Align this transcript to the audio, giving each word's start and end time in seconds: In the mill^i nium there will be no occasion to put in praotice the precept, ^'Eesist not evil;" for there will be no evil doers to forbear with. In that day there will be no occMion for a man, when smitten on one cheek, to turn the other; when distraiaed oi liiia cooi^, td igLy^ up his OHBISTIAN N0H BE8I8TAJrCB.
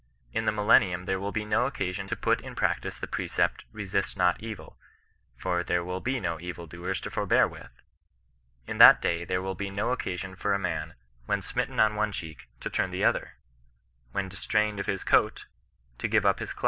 In 0.33 0.45
the 0.45 0.51
mill^i 0.51 0.81
nium 0.81 1.05
there 1.05 1.19
will 1.19 1.31
be 1.31 1.45
no 1.45 1.67
occasion 1.67 2.07
to 2.07 2.15
put 2.15 2.41
in 2.41 2.55
praotice 2.55 2.99
the 2.99 3.05
precept, 3.05 3.65
^'Eesist 3.71 4.17
not 4.17 4.41
evil;" 4.41 4.79
for 5.35 5.63
there 5.63 5.83
will 5.83 5.99
be 6.01 6.19
no 6.19 6.39
evil 6.39 6.65
doers 6.65 6.99
to 7.01 7.11
forbear 7.11 7.47
with. 7.47 7.69
In 8.65 8.79
that 8.79 8.99
day 8.99 9.25
there 9.25 9.43
will 9.43 9.53
be 9.53 9.69
no 9.69 9.95
occMion 9.95 10.35
for 10.35 10.55
a 10.55 10.57
man, 10.59 10.95
when 11.27 11.43
smitten 11.43 11.79
on 11.79 11.93
one 11.93 12.11
cheek, 12.13 12.49
to 12.61 12.69
turn 12.71 12.89
the 12.89 13.03
other; 13.03 13.35
when 14.11 14.27
distraiaed 14.27 14.79
oi 14.79 14.81
liiia 14.81 15.05
cooi^, 15.05 15.45
td 15.99 16.09
igLy^ 16.09 16.25
up 16.25 16.39
his 16.39 16.49
OHBISTIAN 16.51 16.55
N0H 16.55 16.57
BE8I8TAJrCB. 16.57 16.57